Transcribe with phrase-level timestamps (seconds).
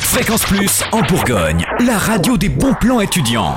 [0.00, 3.56] Fréquence Plus en Bourgogne, la radio des bons plans étudiants.